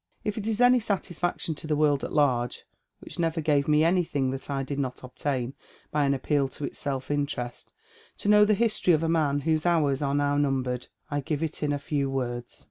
"If 0.23 0.35
it 0.35 0.47
is 0.47 0.59
any 0.59 0.79
satisfaction 0.79 1.53
to 1.53 1.67
the 1.67 1.75
world 1.75 2.03
at 2.03 2.11
large, 2.11 2.63
which 3.01 3.19
never 3.19 3.39
gave 3.39 3.67
me 3.67 3.83
anything 3.83 4.31
that 4.31 4.49
I 4.49 4.63
did 4.63 4.79
not 4.79 5.03
obtain 5.03 5.53
by 5.91 6.05
an 6.05 6.15
appeal 6.15 6.47
to 6.47 6.65
its 6.65 6.79
self 6.79 7.11
interest, 7.11 7.71
to 8.17 8.27
know 8.27 8.43
the 8.43 8.55
historj' 8.55 8.95
of 8.95 9.03
a 9.03 9.07
man 9.09 9.41
whose 9.41 9.63
hours 9.63 10.01
are 10.01 10.15
now 10.15 10.37
numbered, 10.37 10.87
I 11.11 11.21
give 11.21 11.43
it 11.43 11.61
in 11.61 11.71
a 11.71 11.77
few 11.77 12.09
words. 12.09 12.59